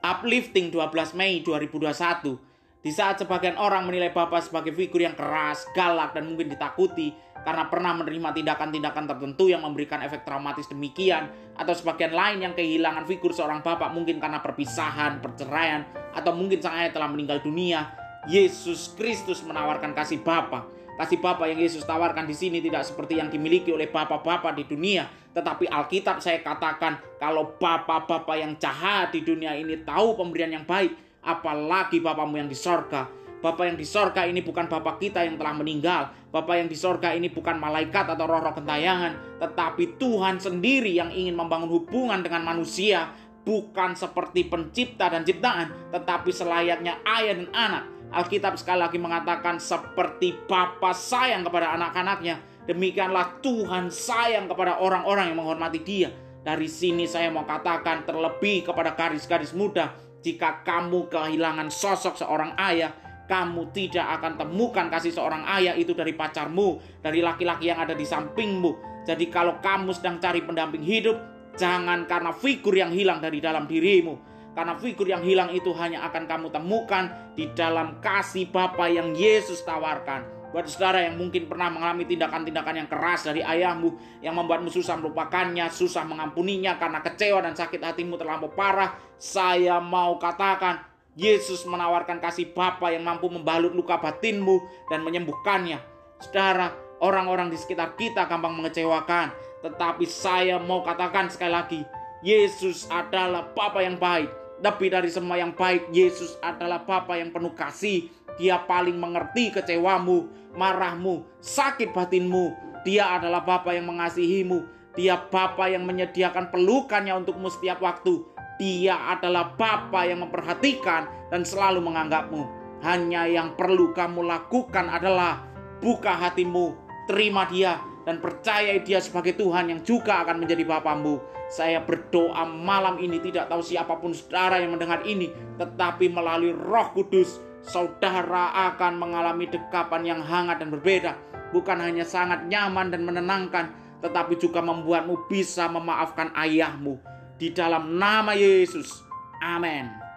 [0.00, 2.50] Uplifting 12 Mei 2021
[2.80, 7.12] di saat sebagian orang menilai Bapak sebagai figur yang keras, galak, dan mungkin ditakuti
[7.44, 13.04] karena pernah menerima tindakan-tindakan tertentu yang memberikan efek traumatis demikian, atau sebagian lain yang kehilangan
[13.04, 15.84] figur seorang Bapak mungkin karena perpisahan, perceraian,
[16.16, 17.92] atau mungkin sang ayah telah meninggal dunia,
[18.28, 20.68] Yesus Kristus menawarkan kasih Bapa.
[21.00, 25.08] Kasih Bapa yang Yesus tawarkan di sini tidak seperti yang dimiliki oleh Bapak-Bapak di dunia,
[25.32, 30.92] tetapi Alkitab saya katakan kalau Bapak-Bapak yang jahat di dunia ini tahu pemberian yang baik,
[31.24, 33.08] apalagi Bapamu yang di sorga.
[33.40, 36.12] Bapak yang di sorga ini bukan Bapak kita yang telah meninggal.
[36.28, 39.40] Bapak yang di sorga ini bukan malaikat atau roh-roh kentayangan.
[39.40, 43.08] Tetapi Tuhan sendiri yang ingin membangun hubungan dengan manusia.
[43.40, 45.72] Bukan seperti pencipta dan ciptaan.
[45.88, 47.84] Tetapi selayaknya ayah dan anak.
[48.10, 52.42] Alkitab sekali lagi mengatakan seperti Bapa sayang kepada anak-anaknya.
[52.66, 56.10] Demikianlah Tuhan sayang kepada orang-orang yang menghormati dia.
[56.40, 62.92] Dari sini saya mau katakan terlebih kepada garis-garis muda jika kamu kehilangan sosok seorang ayah,
[63.24, 68.04] kamu tidak akan temukan kasih seorang ayah itu dari pacarmu, dari laki-laki yang ada di
[68.04, 69.02] sampingmu.
[69.08, 71.16] Jadi kalau kamu sedang cari pendamping hidup,
[71.56, 74.29] jangan karena figur yang hilang dari dalam dirimu.
[74.50, 79.62] Karena figur yang hilang itu hanya akan kamu temukan di dalam kasih Bapa yang Yesus
[79.62, 80.40] tawarkan.
[80.50, 85.70] Buat saudara yang mungkin pernah mengalami tindakan-tindakan yang keras dari ayahmu yang membuatmu susah melupakannya,
[85.70, 90.82] susah mengampuninya karena kecewa dan sakit hatimu terlampau parah, saya mau katakan
[91.14, 95.78] Yesus menawarkan kasih Bapa yang mampu membalut luka batinmu dan menyembuhkannya.
[96.18, 99.30] Saudara, orang-orang di sekitar kita gampang mengecewakan,
[99.62, 101.80] tetapi saya mau katakan sekali lagi,
[102.20, 104.28] Yesus adalah Bapa yang baik.
[104.60, 108.12] Lebih dari semua yang baik, Yesus adalah Bapa yang penuh kasih.
[108.36, 112.52] Dia paling mengerti kecewamu, marahmu, sakit batinmu.
[112.84, 114.68] Dia adalah Bapa yang mengasihimu.
[114.92, 118.20] Dia Bapa yang menyediakan pelukannya untukmu setiap waktu.
[118.60, 122.42] Dia adalah Bapa yang memperhatikan dan selalu menganggapmu.
[122.84, 125.40] Hanya yang perlu kamu lakukan adalah
[125.80, 126.76] buka hatimu,
[127.08, 131.22] terima dia, dan percaya dia sebagai Tuhan yang juga akan menjadi Bapamu.
[131.46, 135.30] Saya berdoa malam ini tidak tahu siapa pun saudara yang mendengar ini,
[135.62, 141.14] tetapi melalui roh kudus, saudara akan mengalami dekapan yang hangat dan berbeda.
[141.54, 143.70] Bukan hanya sangat nyaman dan menenangkan,
[144.02, 146.98] tetapi juga membuatmu bisa memaafkan ayahmu.
[147.38, 149.06] Di dalam nama Yesus.
[149.38, 150.09] Amin.